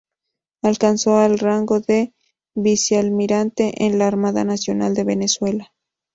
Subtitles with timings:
[0.63, 2.15] Alcanzó el rango de
[2.55, 5.73] Vicealmirante en la Armada Nacional de Venezuela.